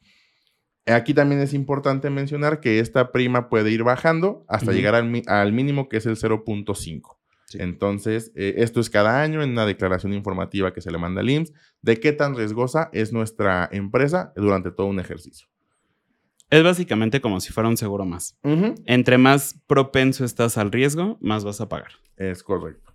Aquí 0.84 1.14
también 1.14 1.40
es 1.40 1.54
importante 1.54 2.10
mencionar 2.10 2.60
que 2.60 2.78
esta 2.78 3.10
prima 3.10 3.48
puede 3.48 3.70
ir 3.70 3.84
bajando 3.84 4.44
hasta 4.48 4.72
llegar 4.72 4.94
al, 4.94 5.52
mínimo 5.52 5.88
que 5.88 5.96
es 5.96 6.04
el 6.04 6.16
0.5. 6.16 7.21
Entonces, 7.54 8.32
eh, 8.34 8.54
esto 8.58 8.80
es 8.80 8.90
cada 8.90 9.22
año 9.22 9.42
en 9.42 9.50
una 9.50 9.66
declaración 9.66 10.12
informativa 10.12 10.72
que 10.72 10.80
se 10.80 10.90
le 10.90 10.98
manda 10.98 11.20
al 11.20 11.30
IMSS 11.30 11.52
de 11.82 12.00
qué 12.00 12.12
tan 12.12 12.36
riesgosa 12.36 12.90
es 12.92 13.12
nuestra 13.12 13.68
empresa 13.72 14.32
durante 14.36 14.70
todo 14.70 14.86
un 14.86 15.00
ejercicio. 15.00 15.48
Es 16.50 16.62
básicamente 16.62 17.22
como 17.22 17.40
si 17.40 17.50
fuera 17.50 17.68
un 17.68 17.78
seguro 17.78 18.04
más. 18.04 18.38
Entre 18.84 19.16
más 19.16 19.58
propenso 19.66 20.24
estás 20.24 20.58
al 20.58 20.70
riesgo, 20.70 21.16
más 21.22 21.44
vas 21.44 21.62
a 21.62 21.68
pagar. 21.68 21.92
Es 22.16 22.42
correcto. 22.42 22.92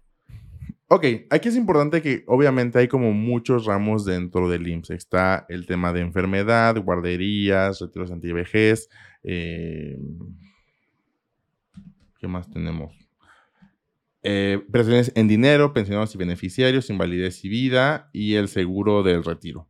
Ok, 0.89 1.05
aquí 1.29 1.49
es 1.49 1.55
importante 1.55 2.01
que 2.01 2.23
obviamente 2.27 2.79
hay 2.79 2.87
como 2.87 3.11
muchos 3.11 3.65
ramos 3.65 4.05
dentro 4.05 4.47
del 4.47 4.67
IMSS. 4.67 4.91
Está 4.91 5.45
el 5.49 5.65
tema 5.65 5.91
de 5.91 6.01
enfermedad, 6.01 6.81
guarderías, 6.81 7.81
retiros 7.81 8.11
antivejez. 8.11 8.89
Eh, 9.23 9.99
¿Qué 12.19 12.27
más 12.27 12.49
tenemos? 12.49 13.06
Eh, 14.29 14.61
prestaciones 14.69 15.13
en 15.15 15.29
dinero, 15.29 15.71
pensionados 15.71 16.13
y 16.13 16.17
beneficiarios, 16.17 16.89
invalidez 16.89 17.45
y 17.45 17.47
vida 17.47 18.09
y 18.11 18.33
el 18.33 18.49
seguro 18.49 19.01
del 19.01 19.23
retiro. 19.23 19.69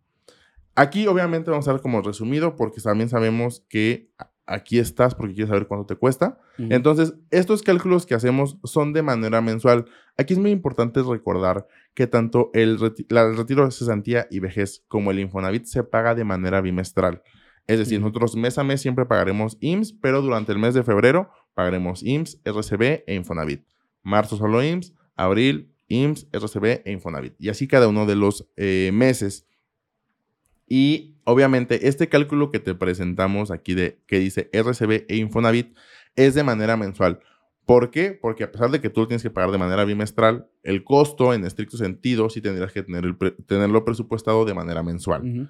Aquí 0.74 1.06
obviamente 1.06 1.52
vamos 1.52 1.68
a 1.68 1.74
ver 1.74 1.82
como 1.84 2.02
resumido 2.02 2.56
porque 2.56 2.82
también 2.82 3.08
sabemos 3.08 3.64
que 3.70 4.10
aquí 4.48 4.80
estás 4.80 5.14
porque 5.14 5.36
quieres 5.36 5.50
saber 5.50 5.68
cuánto 5.68 5.86
te 5.86 5.96
cuesta. 5.96 6.40
Entonces, 6.58 7.14
estos 7.30 7.62
cálculos 7.62 8.08
que 8.08 8.16
hacemos 8.16 8.58
son 8.64 8.94
de 8.94 9.04
manera 9.04 9.42
mensual. 9.42 9.86
Aquí 10.18 10.34
es 10.34 10.40
muy 10.40 10.50
importante 10.50 11.04
recordar 11.04 11.68
que 11.94 12.08
tanto 12.08 12.50
el, 12.56 12.80
retiro 12.80 13.64
de 13.64 13.72
cesantía 13.72 14.26
y 14.32 14.40
vejez 14.40 14.84
como 14.88 15.12
el 15.12 15.20
Infonavit 15.20 15.66
se 15.66 15.84
paga 15.84 16.16
de 16.16 16.24
manera 16.24 16.62
bimestral. 16.62 17.22
Es 17.68 17.78
decir, 17.78 18.00
nosotros 18.00 18.36
mes 18.36 18.58
a 18.58 18.64
mes 18.64 18.82
siempre 18.82 19.06
pagaremos 19.06 19.58
IMSS, 19.60 19.94
pero 20.02 20.24
durante 20.24 20.52
el 20.52 20.58
mes 20.58 20.74
de 20.74 20.82
febrero 20.82 21.30
pagaremos 21.54 22.02
IMSS, 22.02 22.42
RCB 22.44 23.04
e 23.06 23.14
Infonavit. 23.14 23.64
Marzo 24.08 24.38
solo 24.38 24.64
IMSS, 24.64 24.94
abril 25.18 25.74
IMSS, 25.90 26.28
RCB 26.32 26.82
e 26.86 26.92
Infonavit. 26.92 27.34
Y 27.40 27.50
así 27.50 27.68
cada 27.68 27.88
uno 27.90 28.06
de 28.06 28.16
los 28.16 28.50
eh, 28.56 28.92
meses. 28.94 29.46
Y 30.66 31.18
obviamente 31.26 31.88
este 31.90 32.08
cálculo 32.08 32.50
que 32.50 32.60
te 32.60 32.74
presentamos 32.74 33.52
aquí 33.52 33.74
de 33.74 34.02
que 34.08 34.20
dice 34.20 34.50
RCB 34.54 35.06
e 35.10 35.18
Infonavit 35.18 35.76
es 36.16 36.36
de 36.36 36.44
manera 36.44 36.78
mensual. 36.78 37.20
¿Por 37.66 37.92
qué? 37.92 38.12
Porque 38.14 38.46
a 38.46 38.52
pesar 38.52 38.72
de 38.72 38.80
que 38.80 38.90
tú 38.90 39.02
lo 39.02 39.08
tienes 39.10 39.24
que 39.24 39.30
pagar 39.30 39.52
de 39.52 39.58
manera 39.58 39.84
bimestral, 39.84 40.50
el 40.64 40.86
costo 40.86 41.34
en 41.34 41.44
estricto 41.44 41.76
sentido 41.76 42.30
sí 42.30 42.40
tendrías 42.40 42.72
que 42.72 42.84
tener 42.84 43.18
tenerlo 43.46 43.84
presupuestado 43.84 44.46
de 44.46 44.54
manera 44.54 44.84
mensual. 44.84 45.50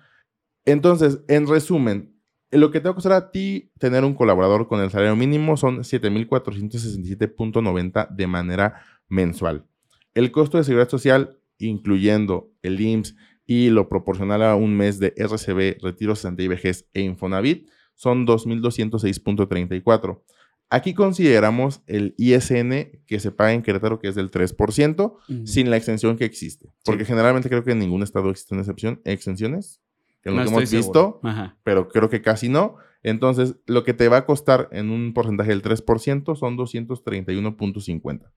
Entonces, 0.65 1.19
en 1.27 1.47
resumen, 1.47 2.16
lo 2.51 2.71
que 2.71 2.79
te 2.79 2.85
va 2.85 2.91
a 2.91 2.95
costar 2.95 3.11
a 3.13 3.31
ti 3.31 3.71
tener 3.79 4.05
un 4.05 4.13
colaborador 4.13 4.67
con 4.67 4.81
el 4.81 4.89
salario 4.89 5.15
mínimo 5.15 5.57
son 5.57 5.79
7.467.90 5.79 8.09
de 8.09 8.27
manera 8.27 8.81
mensual. 9.07 9.65
El 10.13 10.31
costo 10.31 10.57
de 10.57 10.63
seguridad 10.63 10.89
social, 10.89 11.39
incluyendo 11.57 12.51
el 12.61 12.79
IMSS 12.79 13.15
y 13.45 13.69
lo 13.69 13.89
proporcional 13.89 14.43
a 14.43 14.55
un 14.55 14.75
mes 14.75 14.99
de 14.99 15.13
RCB, 15.17 15.81
Retiro 15.81 16.15
Santa 16.15 16.43
y 16.43 16.47
Vejez 16.47 16.87
e 16.93 17.01
Infonavit, 17.01 17.67
son 17.95 18.27
2.206.34. 18.27 20.21
Aquí 20.69 20.93
consideramos 20.93 21.81
el 21.87 22.13
ISN 22.17 23.01
que 23.07 23.19
se 23.19 23.31
paga 23.31 23.53
en 23.53 23.61
Querétaro, 23.61 23.99
que 23.99 24.09
es 24.09 24.15
del 24.15 24.29
3%, 24.29 25.15
sin 25.45 25.69
la 25.69 25.77
exención 25.77 26.17
que 26.17 26.25
existe. 26.25 26.73
Porque 26.83 27.05
generalmente 27.05 27.47
creo 27.47 27.63
que 27.63 27.71
en 27.71 27.79
ningún 27.79 28.03
estado 28.03 28.29
existen 28.29 28.59
excepción, 28.59 29.01
exenciones, 29.05 29.81
que 30.21 30.31
no 30.31 30.43
lo 30.43 30.50
hemos 30.50 30.71
visto, 30.71 31.19
pero 31.63 31.89
creo 31.89 32.09
que 32.09 32.21
casi 32.21 32.50
no. 32.50 32.77
Entonces, 33.03 33.57
lo 33.65 33.83
que 33.83 33.93
te 33.93 34.09
va 34.09 34.17
a 34.17 34.25
costar 34.25 34.67
en 34.71 34.89
un 34.89 35.13
porcentaje 35.13 35.51
del 35.51 35.62
3% 35.62 36.36
son 36.36 36.57
231.50. 36.57 38.31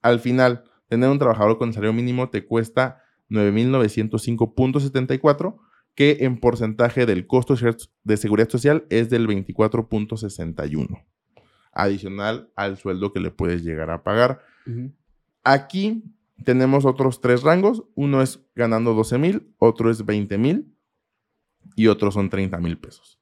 Al 0.00 0.20
final, 0.20 0.62
tener 0.88 1.08
un 1.08 1.18
trabajador 1.18 1.58
con 1.58 1.72
salario 1.72 1.92
mínimo 1.92 2.28
te 2.28 2.46
cuesta 2.46 3.02
9.905.74, 3.30 5.56
que 5.94 6.18
en 6.20 6.38
porcentaje 6.38 7.06
del 7.06 7.26
costo 7.26 7.56
de 8.04 8.16
seguridad 8.16 8.48
social 8.48 8.86
es 8.90 9.10
del 9.10 9.26
24.61, 9.26 11.04
adicional 11.72 12.50
al 12.56 12.78
sueldo 12.78 13.12
que 13.12 13.20
le 13.20 13.30
puedes 13.30 13.64
llegar 13.64 13.90
a 13.90 14.02
pagar. 14.02 14.42
Aquí 15.44 16.02
tenemos 16.44 16.84
otros 16.84 17.20
tres 17.20 17.42
rangos. 17.42 17.84
Uno 17.94 18.22
es 18.22 18.40
ganando 18.54 18.94
12 18.94 19.18
mil, 19.18 19.52
otro 19.58 19.90
es 19.90 20.06
20 20.06 20.38
mil 20.38 20.72
y 21.76 21.86
otro 21.86 22.10
son 22.10 22.30
30 22.30 22.58
mil 22.58 22.78
pesos. 22.78 23.20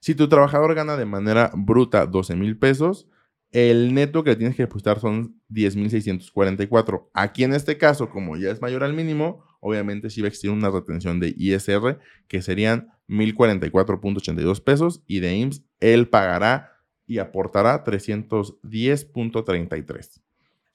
Si 0.00 0.14
tu 0.14 0.28
trabajador 0.28 0.74
gana 0.74 0.96
de 0.96 1.04
manera 1.04 1.50
bruta 1.54 2.06
12 2.06 2.36
mil 2.36 2.58
pesos, 2.58 3.06
el 3.52 3.94
neto 3.94 4.24
que 4.24 4.30
le 4.30 4.36
tienes 4.36 4.56
que 4.56 4.62
depositar 4.62 4.98
son 4.98 5.38
10.644. 5.50 7.10
Aquí 7.12 7.44
en 7.44 7.52
este 7.52 7.76
caso, 7.78 8.08
como 8.08 8.36
ya 8.36 8.50
es 8.50 8.60
mayor 8.62 8.82
al 8.82 8.94
mínimo, 8.94 9.44
obviamente 9.60 10.10
sí 10.10 10.22
va 10.22 10.26
a 10.26 10.28
existir 10.28 10.50
una 10.50 10.70
retención 10.70 11.20
de 11.20 11.32
ISR 11.36 12.00
que 12.28 12.42
serían 12.42 12.88
1.044.82 13.08 14.64
pesos 14.64 15.02
y 15.06 15.20
de 15.20 15.36
IMSS 15.36 15.62
él 15.80 16.08
pagará 16.08 16.72
y 17.06 17.18
aportará 17.18 17.84
310.33. 17.84 20.22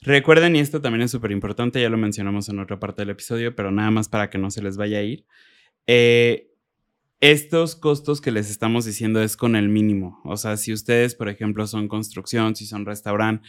Recuerden, 0.01 0.55
y 0.55 0.59
esto 0.59 0.79
también 0.81 1.01
es 1.01 1.09
súper 1.12 1.31
importante, 1.31 1.81
ya 1.81 1.89
lo 1.89 1.97
mencionamos 1.97 2.47
en 2.50 2.59
otra 2.59 2.79
parte 2.79 3.01
del 3.01 3.09
episodio, 3.09 3.55
pero 3.55 3.71
nada 3.71 3.89
más 3.89 4.09
para 4.09 4.29
que 4.29 4.38
no 4.38 4.51
se 4.51 4.62
les 4.62 4.77
vaya 4.77 5.00
a 5.00 5.01
ir. 5.01 5.25
Eh, 5.88 6.51
estos 7.19 7.75
costos 7.75 8.21
que 8.21 8.31
les 8.31 8.50
estamos 8.50 8.86
diciendo 8.86 9.21
es 9.21 9.38
con 9.38 9.55
el 9.55 9.69
mínimo. 9.69 10.21
O 10.24 10.38
sea, 10.38 10.57
si 10.57 10.71
ustedes, 10.71 11.15
por 11.15 11.29
ejemplo, 11.29 11.65
son 11.65 11.88
construcción, 11.88 12.55
si 12.55 12.65
son 12.65 12.86
restaurante, 12.86 13.47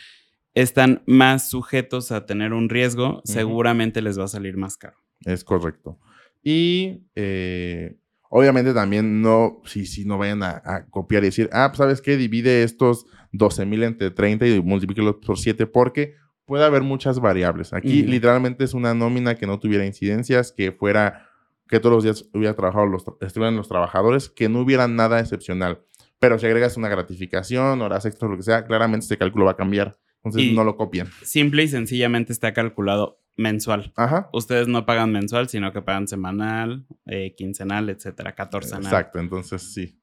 están 0.54 1.02
más 1.06 1.50
sujetos 1.50 2.10
a 2.10 2.26
tener 2.26 2.52
un 2.52 2.68
riesgo, 2.68 3.20
seguramente 3.24 4.02
les 4.02 4.18
va 4.18 4.24
a 4.24 4.28
salir 4.28 4.56
más 4.56 4.76
caro. 4.76 4.96
Es 5.24 5.44
correcto. 5.44 5.98
Y 6.42 7.02
eh, 7.14 7.98
obviamente 8.30 8.72
también 8.72 9.20
no, 9.20 9.60
si, 9.64 9.86
si 9.86 10.04
no 10.04 10.18
vayan 10.18 10.42
a, 10.42 10.86
copiar 10.90 11.22
y 11.22 11.26
decir, 11.26 11.50
ah, 11.52 11.68
pues 11.68 11.78
sabes 11.78 12.00
qué, 12.00 12.16
divide 12.16 12.62
estos 12.62 13.06
12 13.32 13.66
mil 13.66 13.82
entre 13.82 14.10
30 14.10 14.46
y 14.46 14.62
multiplíquelos 14.62 15.16
por 15.24 15.38
7 15.38 15.66
porque 15.66 16.14
puede 16.46 16.64
haber 16.64 16.82
muchas 16.82 17.20
variables. 17.20 17.74
Aquí 17.74 18.02
literalmente 18.02 18.64
es 18.64 18.72
una 18.72 18.94
nómina 18.94 19.34
que 19.34 19.46
no 19.46 19.58
tuviera 19.58 19.84
incidencias, 19.84 20.50
que 20.50 20.72
fuera 20.72 21.27
que 21.68 21.80
todos 21.80 21.94
los 21.94 22.04
días 22.04 22.28
hubiera 22.32 22.54
trabajado 22.54 22.86
los, 22.86 23.04
estuvieran 23.20 23.56
los 23.56 23.68
trabajadores, 23.68 24.28
que 24.28 24.48
no 24.48 24.60
hubiera 24.60 24.88
nada 24.88 25.20
excepcional. 25.20 25.80
Pero 26.18 26.38
si 26.38 26.46
agregas 26.46 26.76
una 26.76 26.88
gratificación, 26.88 27.80
horas 27.80 28.04
extras, 28.04 28.30
lo 28.30 28.36
que 28.36 28.42
sea, 28.42 28.64
claramente 28.64 29.04
este 29.04 29.18
cálculo 29.18 29.44
va 29.44 29.52
a 29.52 29.56
cambiar. 29.56 29.98
Entonces 30.24 30.52
no 30.52 30.64
lo 30.64 30.76
copian. 30.76 31.08
Simple 31.22 31.62
y 31.62 31.68
sencillamente 31.68 32.32
está 32.32 32.52
calculado 32.52 33.20
mensual. 33.36 33.92
Ajá. 33.94 34.28
Ustedes 34.32 34.66
no 34.66 34.84
pagan 34.84 35.12
mensual, 35.12 35.48
sino 35.48 35.72
que 35.72 35.80
pagan 35.80 36.08
semanal, 36.08 36.86
eh, 37.06 37.34
quincenal, 37.36 37.88
etcétera, 37.88 38.34
catorcenal. 38.34 38.82
Exacto, 38.82 39.20
entonces 39.20 39.62
sí. 39.62 39.94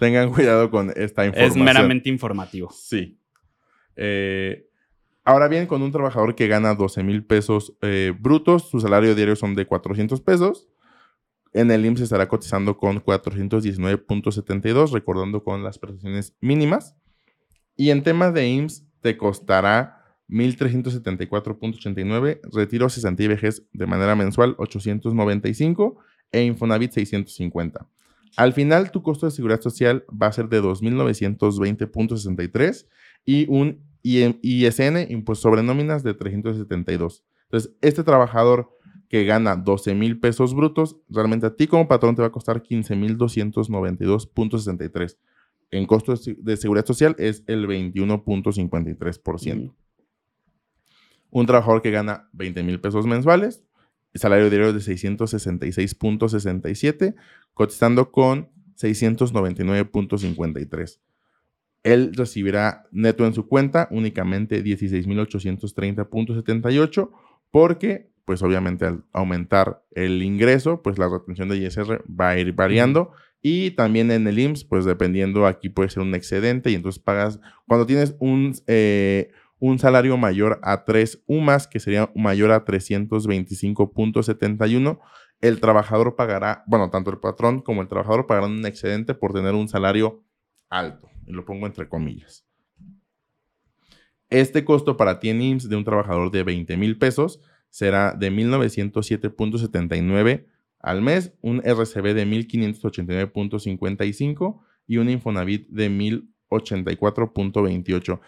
Tengan 0.00 0.32
cuidado 0.32 0.68
con 0.68 0.90
esta 0.96 1.24
información. 1.24 1.60
Es 1.60 1.64
meramente 1.64 2.08
informativo. 2.08 2.70
Sí. 2.72 3.20
Eh, 3.94 4.68
ahora 5.22 5.46
bien, 5.46 5.66
con 5.66 5.82
un 5.82 5.92
trabajador 5.92 6.34
que 6.34 6.48
gana 6.48 6.74
12 6.74 7.04
mil 7.04 7.24
pesos 7.24 7.76
eh, 7.80 8.12
brutos, 8.18 8.68
su 8.68 8.80
salario 8.80 9.14
diario 9.14 9.36
son 9.36 9.54
de 9.54 9.66
400 9.66 10.20
pesos 10.22 10.69
en 11.52 11.70
el 11.70 11.84
IMSS 11.84 12.00
estará 12.02 12.28
cotizando 12.28 12.76
con 12.76 13.02
419.72, 13.02 14.92
recordando 14.92 15.42
con 15.42 15.62
las 15.62 15.78
prestaciones 15.78 16.36
mínimas. 16.40 16.94
Y 17.76 17.90
en 17.90 18.02
tema 18.02 18.30
de 18.30 18.48
IMSS 18.48 18.84
te 19.00 19.16
costará 19.16 19.96
1.374.89, 20.28 22.40
retiro 22.52 22.88
cesantía 22.88 23.26
y 23.26 23.30
vejez 23.30 23.64
de 23.72 23.86
manera 23.86 24.14
mensual 24.14 24.54
895 24.58 25.98
e 26.32 26.44
Infonavit 26.44 26.92
650. 26.92 27.88
Al 28.36 28.52
final, 28.52 28.92
tu 28.92 29.02
costo 29.02 29.26
de 29.26 29.32
seguridad 29.32 29.60
social 29.60 30.04
va 30.10 30.28
a 30.28 30.32
ser 30.32 30.48
de 30.48 30.62
2.920.63 30.62 32.86
y 33.24 33.46
un 33.48 33.80
ISN, 34.02 35.10
impuesto 35.10 35.42
sobre 35.42 35.64
nóminas, 35.64 36.04
de 36.04 36.14
372. 36.14 37.24
Entonces, 37.44 37.72
este 37.80 38.04
trabajador 38.04 38.78
que 39.10 39.24
gana 39.24 39.56
12 39.56 39.94
mil 39.94 40.18
pesos 40.20 40.54
brutos, 40.54 40.96
realmente 41.08 41.46
a 41.46 41.56
ti 41.56 41.66
como 41.66 41.88
patrón 41.88 42.14
te 42.14 42.22
va 42.22 42.28
a 42.28 42.32
costar 42.32 42.62
15 42.62 42.94
mil 42.94 43.18
292.63. 43.18 45.16
En 45.72 45.86
costo 45.86 46.14
de 46.14 46.56
seguridad 46.56 46.86
social 46.86 47.16
es 47.18 47.42
el 47.48 47.66
21.53%. 47.66 49.74
Un 51.30 51.46
trabajador 51.46 51.82
que 51.82 51.90
gana 51.90 52.28
20 52.34 52.62
mil 52.62 52.80
pesos 52.80 53.04
mensuales, 53.04 53.64
salario 54.14 54.48
diario 54.48 54.72
de 54.72 54.78
666.67, 54.78 57.16
cotizando 57.52 58.12
con 58.12 58.48
699.53. 58.76 61.00
Él 61.82 62.12
recibirá 62.14 62.86
neto 62.92 63.26
en 63.26 63.34
su 63.34 63.48
cuenta 63.48 63.88
únicamente 63.90 64.62
16.830.78 64.62 67.10
porque 67.50 68.09
pues 68.24 68.42
obviamente 68.42 68.86
al 68.86 69.04
aumentar 69.12 69.84
el 69.92 70.22
ingreso, 70.22 70.82
pues 70.82 70.98
la 70.98 71.08
retención 71.08 71.48
de 71.48 71.58
ISR 71.58 72.04
va 72.08 72.30
a 72.30 72.38
ir 72.38 72.52
variando. 72.52 73.12
Y 73.42 73.70
también 73.72 74.10
en 74.10 74.26
el 74.26 74.38
IMSS, 74.38 74.64
pues 74.64 74.84
dependiendo, 74.84 75.46
aquí 75.46 75.70
puede 75.70 75.88
ser 75.88 76.02
un 76.02 76.14
excedente 76.14 76.70
y 76.70 76.74
entonces 76.74 77.02
pagas, 77.02 77.40
cuando 77.66 77.86
tienes 77.86 78.14
un, 78.18 78.54
eh, 78.66 79.30
un 79.58 79.78
salario 79.78 80.18
mayor 80.18 80.60
a 80.62 80.84
3 80.84 81.22
UMAS, 81.26 81.66
que 81.66 81.80
sería 81.80 82.10
mayor 82.14 82.50
a 82.50 82.62
325.71, 82.64 85.00
el 85.40 85.60
trabajador 85.60 86.16
pagará, 86.16 86.64
bueno, 86.66 86.90
tanto 86.90 87.10
el 87.10 87.18
patrón 87.18 87.62
como 87.62 87.80
el 87.80 87.88
trabajador 87.88 88.26
pagarán 88.26 88.52
un 88.52 88.66
excedente 88.66 89.14
por 89.14 89.32
tener 89.32 89.54
un 89.54 89.68
salario 89.68 90.22
alto. 90.68 91.08
Y 91.26 91.32
lo 91.32 91.46
pongo 91.46 91.66
entre 91.66 91.88
comillas. 91.88 92.46
Este 94.28 94.64
costo 94.64 94.96
para 94.96 95.18
ti 95.18 95.30
en 95.30 95.42
IMSS 95.42 95.68
de 95.68 95.74
un 95.76 95.84
trabajador 95.84 96.30
de 96.30 96.44
20 96.44 96.76
mil 96.76 96.98
pesos 96.98 97.40
será 97.70 98.12
de 98.12 98.30
1907.79 98.30 100.44
al 100.80 101.00
mes, 101.02 101.32
un 101.42 101.60
RCB 101.64 102.14
de 102.14 102.26
1589.55 102.26 104.60
y 104.86 104.96
un 104.96 105.10
Infonavit 105.10 105.68
de 105.68 105.90
1084.28. 105.90 108.20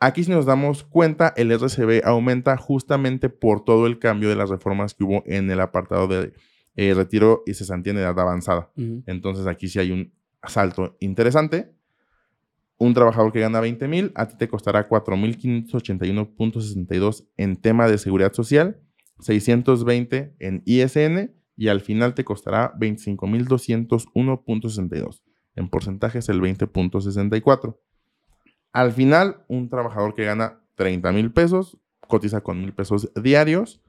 Aquí 0.00 0.24
si 0.24 0.30
nos 0.30 0.46
damos 0.46 0.84
cuenta, 0.84 1.32
el 1.36 1.50
RCB 1.50 2.04
aumenta 2.04 2.56
justamente 2.56 3.28
por 3.30 3.64
todo 3.64 3.86
el 3.86 3.98
cambio 3.98 4.28
de 4.28 4.36
las 4.36 4.50
reformas 4.50 4.94
que 4.94 5.02
hubo 5.04 5.24
en 5.26 5.50
el 5.50 5.60
apartado 5.60 6.06
de 6.08 6.34
eh, 6.76 6.92
retiro 6.92 7.44
y 7.46 7.54
cesantía 7.54 7.92
en 7.92 8.00
edad 8.00 8.18
avanzada. 8.18 8.72
Entonces 9.06 9.46
aquí 9.46 9.68
sí 9.68 9.78
hay 9.78 9.92
un 9.92 10.12
salto 10.46 10.98
interesante. 11.00 11.72
Un 12.84 12.92
trabajador 12.92 13.32
que 13.32 13.40
gana 13.40 13.60
20 13.60 13.88
mil, 13.88 14.12
a 14.14 14.28
ti 14.28 14.36
te 14.36 14.46
costará 14.46 14.90
4.581.62 14.90 17.26
en 17.38 17.56
tema 17.56 17.88
de 17.88 17.96
seguridad 17.96 18.34
social 18.34 18.78
620 19.20 20.36
en 20.38 20.62
ISN 20.66 21.34
y 21.56 21.68
al 21.68 21.80
final 21.80 22.12
te 22.12 22.24
costará 22.24 22.74
25.201.62. 22.74 25.22
En 25.56 25.70
porcentaje 25.70 26.18
es 26.18 26.28
el 26.28 26.42
20.64. 26.42 27.78
Al 28.74 28.92
final, 28.92 29.46
un 29.48 29.70
trabajador 29.70 30.14
que 30.14 30.26
gana 30.26 30.60
30 30.74 31.10
mil 31.12 31.32
pesos 31.32 31.78
cotiza 32.06 32.42
con 32.42 32.60
mil 32.60 32.74
pesos 32.74 33.10
diarios. 33.14 33.80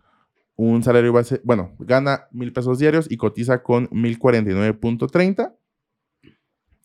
Un 0.55 0.83
salario 0.83 1.11
base, 1.11 1.41
bueno, 1.43 1.75
gana 1.79 2.29
mil 2.31 2.53
pesos 2.53 2.79
diarios 2.79 3.11
y 3.11 3.17
cotiza 3.17 3.61
con 3.61 3.89
1049.30. 3.89 5.53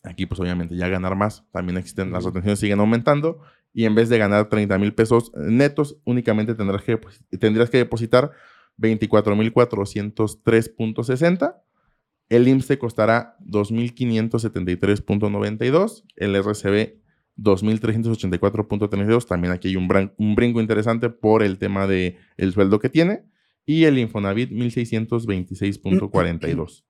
Aquí, 0.02 0.26
pues 0.26 0.40
obviamente, 0.40 0.76
ya 0.76 0.88
ganar 0.88 1.16
más. 1.16 1.44
También 1.52 1.78
existen, 1.78 2.12
las 2.12 2.24
retenciones 2.24 2.58
siguen 2.58 2.80
aumentando 2.80 3.40
y 3.72 3.84
en 3.84 3.94
vez 3.94 4.08
de 4.08 4.18
ganar 4.18 4.48
30 4.48 4.78
mil 4.78 4.92
pesos 4.94 5.30
netos, 5.34 5.98
únicamente 6.04 6.54
tendrás 6.54 6.82
que, 6.82 6.98
tendrías 7.38 7.70
que 7.70 7.78
depositar 7.78 8.32
24.403.60. 8.78 11.56
El 12.28 12.48
IMSS 12.48 12.66
te 12.68 12.78
costará 12.78 13.36
2.573.92. 13.40 16.04
El 16.16 16.36
RCB 16.36 17.00
2.384.32. 17.36 19.26
También 19.26 19.52
aquí 19.52 19.68
hay 19.68 19.76
un, 19.76 19.86
un, 20.16 20.34
brinco 20.34 20.60
interesante 20.60 21.10
por 21.10 21.42
el 21.42 21.58
tema 21.58 21.86
del 21.86 22.16
el 22.36 22.52
sueldo 22.52 22.78
que 22.78 22.88
tiene. 22.88 23.24
Y 23.66 23.84
el 23.84 23.98
Infonavit 23.98 24.50
1.626.42. 24.50 26.84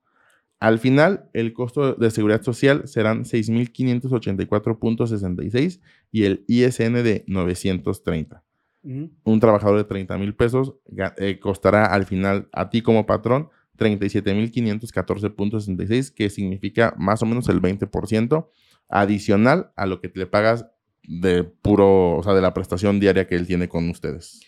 Al 0.61 0.77
final, 0.77 1.25
el 1.33 1.53
costo 1.53 1.95
de 1.95 2.11
seguridad 2.11 2.43
social 2.43 2.87
serán 2.87 3.23
6.584.66 3.23 5.81
y 6.11 6.25
el 6.25 6.45
ISN 6.47 7.01
de 7.03 7.23
930. 7.25 8.43
Un 8.83 9.39
trabajador 9.39 9.77
de 9.77 9.85
30 9.85 10.19
mil 10.19 10.35
pesos 10.35 10.75
eh, 11.17 11.39
costará 11.39 11.85
al 11.85 12.05
final 12.05 12.47
a 12.51 12.69
ti 12.69 12.83
como 12.83 13.07
patrón 13.07 13.49
37.514.66, 13.79 16.13
que 16.13 16.29
significa 16.29 16.93
más 16.95 17.23
o 17.23 17.25
menos 17.25 17.49
el 17.49 17.59
20% 17.59 18.47
adicional 18.87 19.71
a 19.75 19.87
lo 19.87 19.99
que 19.99 20.11
le 20.13 20.27
pagas 20.27 20.67
de 21.01 21.43
puro, 21.43 22.17
o 22.17 22.23
sea, 22.23 22.35
de 22.35 22.41
la 22.41 22.53
prestación 22.53 22.99
diaria 22.99 23.25
que 23.25 23.35
él 23.35 23.47
tiene 23.47 23.67
con 23.67 23.89
ustedes. 23.89 24.41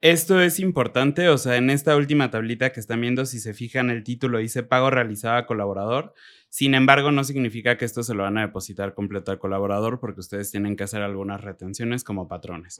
Esto 0.00 0.40
es 0.40 0.60
importante, 0.60 1.28
o 1.28 1.36
sea, 1.36 1.56
en 1.56 1.68
esta 1.68 1.94
última 1.94 2.30
tablita 2.30 2.72
que 2.72 2.80
están 2.80 3.02
viendo, 3.02 3.26
si 3.26 3.38
se 3.38 3.52
fijan, 3.52 3.90
el 3.90 4.02
título 4.02 4.38
dice 4.38 4.62
pago 4.62 4.88
realizado 4.88 5.36
a 5.36 5.46
colaborador. 5.46 6.14
Sin 6.48 6.74
embargo, 6.74 7.12
no 7.12 7.22
significa 7.22 7.76
que 7.76 7.84
esto 7.84 8.02
se 8.02 8.14
lo 8.14 8.22
van 8.22 8.38
a 8.38 8.40
depositar 8.40 8.94
completo 8.94 9.30
al 9.30 9.38
colaborador 9.38 10.00
porque 10.00 10.20
ustedes 10.20 10.50
tienen 10.50 10.74
que 10.74 10.84
hacer 10.84 11.02
algunas 11.02 11.42
retenciones 11.42 12.02
como 12.02 12.28
patrones. 12.28 12.78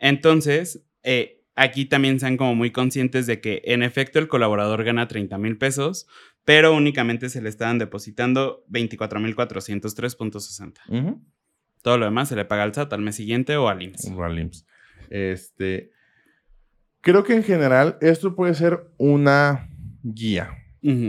Entonces, 0.00 0.82
eh, 1.04 1.40
aquí 1.54 1.86
también 1.86 2.18
sean 2.18 2.36
como 2.36 2.54
muy 2.56 2.72
conscientes 2.72 3.26
de 3.26 3.40
que 3.40 3.62
en 3.64 3.82
efecto 3.82 4.18
el 4.18 4.26
colaborador 4.26 4.82
gana 4.82 5.06
30 5.06 5.38
mil 5.38 5.56
pesos, 5.58 6.08
pero 6.44 6.74
únicamente 6.74 7.30
se 7.30 7.40
le 7.40 7.48
estaban 7.48 7.78
depositando 7.78 8.64
24 8.68 9.20
mil 9.20 9.36
403.60. 9.36 11.20
Todo 11.80 11.96
lo 11.96 12.04
demás 12.06 12.28
se 12.28 12.36
le 12.36 12.44
paga 12.44 12.64
al 12.64 12.74
SAT 12.74 12.92
al 12.92 13.02
mes 13.02 13.14
siguiente 13.14 13.56
o 13.56 13.68
al 13.68 13.82
IMSS. 13.82 14.10
O 14.16 14.24
al 14.24 14.38
IMSS. 14.38 14.66
Este, 15.08 15.92
Creo 17.06 17.22
que 17.22 17.34
en 17.36 17.44
general 17.44 17.98
esto 18.00 18.34
puede 18.34 18.52
ser 18.54 18.90
una 18.98 19.70
guía. 20.02 20.50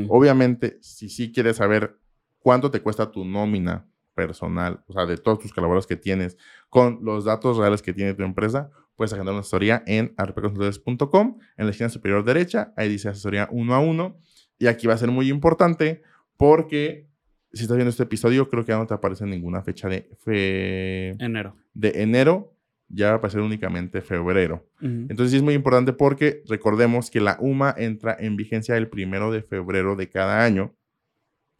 Obviamente, 0.09 0.77
si 0.79 1.09
sí 1.09 1.31
quieres 1.31 1.55
saber 1.55 1.97
cuánto 2.37 2.69
te 2.69 2.81
cuesta 2.81 3.09
tu 3.09 3.25
nómina 3.25 3.87
personal, 4.13 4.83
o 4.85 4.93
sea, 4.93 5.07
de 5.07 5.17
todos 5.17 5.39
tus 5.39 5.51
colaboradores 5.51 5.87
que 5.87 5.95
tienes, 5.95 6.37
con 6.69 6.99
los 7.01 7.25
datos 7.25 7.57
reales 7.57 7.81
que 7.81 7.93
tiene 7.93 8.13
tu 8.13 8.21
empresa, 8.21 8.69
puedes 8.95 9.11
agendar 9.11 9.33
una 9.33 9.41
asesoría 9.41 9.81
en 9.87 10.13
arpeconsultores.com, 10.17 11.39
en 11.57 11.65
la 11.65 11.71
esquina 11.71 11.89
superior 11.89 12.23
derecha, 12.23 12.73
ahí 12.77 12.89
dice 12.89 13.09
asesoría 13.09 13.47
uno 13.51 13.73
a 13.73 13.79
uno, 13.79 14.19
y 14.59 14.67
aquí 14.67 14.85
va 14.85 14.93
a 14.93 14.99
ser 14.99 15.09
muy 15.09 15.31
importante 15.31 16.03
porque 16.37 17.07
si 17.53 17.63
estás 17.63 17.75
viendo 17.75 17.89
este 17.89 18.03
episodio, 18.03 18.49
creo 18.49 18.63
que 18.63 18.71
ya 18.71 18.77
no 18.77 18.85
te 18.85 18.93
aparece 18.93 19.25
ninguna 19.25 19.63
fecha 19.63 19.89
de 19.89 21.15
enero. 21.17 21.55
De 21.73 22.03
enero 22.03 22.56
ya 22.89 23.07
va 23.07 23.13
a 23.13 23.15
aparecer 23.17 23.41
únicamente 23.41 24.01
febrero. 24.01 24.65
Entonces 24.81 25.31
sí 25.31 25.37
es 25.37 25.43
muy 25.43 25.53
importante 25.53 25.93
porque 25.93 26.43
recordemos 26.47 27.11
que 27.11 27.19
la 27.19 27.37
UMA 27.39 27.73
entra 27.77 28.15
en 28.19 28.37
vigencia 28.37 28.77
el 28.77 28.87
primero 28.87 29.31
de 29.31 29.41
febrero 29.41 29.95
de 29.95 30.09
cada 30.09 30.43
año. 30.43 30.73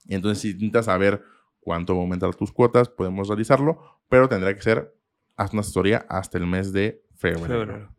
Entonces 0.07 0.41
si 0.41 0.53
necesitas 0.53 0.85
saber 0.85 1.21
cuánto 1.59 1.93
va 1.93 1.99
a 1.99 2.03
aumentar 2.03 2.33
tus 2.35 2.51
cuotas, 2.51 2.87
podemos 2.87 3.27
realizarlo, 3.27 3.99
pero 4.07 4.29
tendrá 4.29 4.55
que 4.55 4.61
ser 4.61 4.93
haz 5.35 5.53
una 5.53 5.61
asesoría 5.61 6.05
hasta 6.09 6.37
el 6.37 6.47
mes 6.47 6.73
de 6.73 7.03
febrero. 7.15 7.93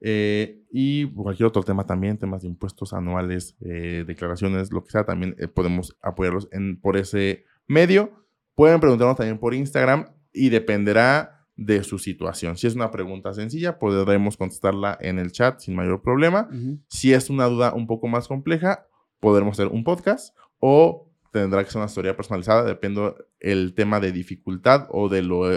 Eh, 0.00 0.64
y 0.70 1.06
cualquier 1.12 1.46
otro 1.46 1.62
tema 1.62 1.86
también, 1.86 2.18
temas 2.18 2.42
de 2.42 2.48
impuestos 2.48 2.92
anuales, 2.92 3.56
eh, 3.60 4.04
declaraciones, 4.04 4.72
lo 4.72 4.82
que 4.82 4.90
sea, 4.90 5.04
también 5.04 5.36
eh, 5.38 5.46
podemos 5.46 5.96
apoyarlos 6.02 6.48
en, 6.50 6.80
por 6.80 6.96
ese 6.96 7.44
medio. 7.68 8.10
Pueden 8.56 8.80
preguntarnos 8.80 9.16
también 9.16 9.38
por 9.38 9.54
Instagram 9.54 10.06
y 10.32 10.48
dependerá 10.48 11.41
de 11.56 11.84
su 11.84 11.98
situación. 11.98 12.56
Si 12.56 12.66
es 12.66 12.74
una 12.74 12.90
pregunta 12.90 13.34
sencilla, 13.34 13.78
podremos 13.78 14.36
contestarla 14.36 14.96
en 15.00 15.18
el 15.18 15.32
chat 15.32 15.60
sin 15.60 15.74
mayor 15.74 16.02
problema. 16.02 16.48
Si 16.88 17.12
es 17.12 17.30
una 17.30 17.46
duda 17.46 17.74
un 17.74 17.86
poco 17.86 18.08
más 18.08 18.28
compleja, 18.28 18.86
podremos 19.20 19.58
hacer 19.58 19.68
un 19.68 19.84
podcast 19.84 20.36
o 20.58 21.08
tendrá 21.32 21.64
que 21.64 21.70
ser 21.70 21.78
una 21.78 21.86
historia 21.86 22.16
personalizada, 22.16 22.64
depende 22.64 23.14
el 23.40 23.74
tema 23.74 24.00
de 24.00 24.12
dificultad 24.12 24.86
o 24.90 25.08
de 25.08 25.22
lo 25.22 25.48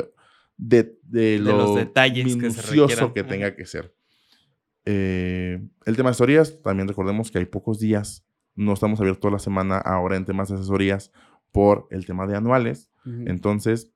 de, 0.58 1.40
los 1.40 1.76
detalles 1.76 2.26
minucioso 2.26 3.14
que, 3.14 3.24
tenga 3.24 3.56
que 3.56 3.66
ser. 3.66 3.94
Eh, 4.86 5.60
el 5.86 5.96
tema 5.96 6.10
de 6.10 6.12
asesorías, 6.12 6.62
también 6.62 6.88
recordemos 6.88 7.32
que 7.32 7.40
hay 7.40 7.46
pocos 7.46 7.80
días, 7.80 8.26
no 8.56 8.74
estamos 8.74 9.00
abiertos 9.02 9.32
la 9.32 9.40
semana 9.40 9.78
ahora 9.78 10.16
en 10.16 10.26
temas 10.26 10.50
de 10.50 10.56
asesorías 10.56 11.12
por 11.52 11.88
el 11.90 12.06
tema 12.06 12.28
de 12.28 12.36
anuales. 12.36 12.92
Entonces, 13.06 13.94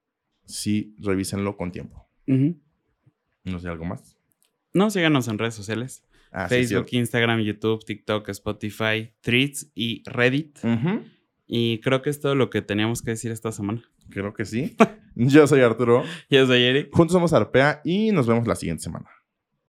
sí 0.49 0.95
revísenlo 0.97 1.55
con 1.55 1.71
tiempo. 1.71 2.07
No 2.25 3.59
sé, 3.59 3.69
¿algo 3.69 3.85
más? 3.85 4.17
No, 4.73 4.89
síganos 4.89 5.27
en 5.27 5.37
redes 5.37 5.55
sociales. 5.55 6.03
Ah, 6.31 6.47
Facebook, 6.47 6.87
Instagram, 6.91 7.39
YouTube, 7.41 7.83
TikTok, 7.83 8.29
Spotify, 8.29 9.11
Threads 9.21 9.71
y 9.73 10.03
Reddit. 10.05 10.59
Y 11.47 11.79
creo 11.79 12.01
que 12.01 12.11
es 12.11 12.19
todo 12.19 12.35
lo 12.35 12.49
que 12.51 12.61
teníamos 12.61 13.01
que 13.01 13.11
decir 13.11 13.31
esta 13.31 13.51
semana. 13.51 13.81
Creo 14.09 14.33
que 14.33 14.45
sí. 14.45 14.75
Yo 15.15 15.47
soy 15.47 15.61
Arturo. 15.61 16.03
Yo 16.29 16.45
soy 16.45 16.63
Eric. 16.63 16.89
Juntos 16.93 17.13
somos 17.13 17.33
Arpea 17.33 17.81
y 17.83 18.11
nos 18.11 18.27
vemos 18.27 18.47
la 18.47 18.55
siguiente 18.55 18.83
semana. 18.83 19.09